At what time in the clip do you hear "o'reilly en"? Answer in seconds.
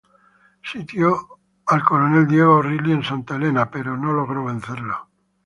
2.55-3.03